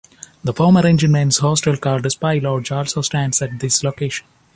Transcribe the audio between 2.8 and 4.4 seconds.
stands at this location.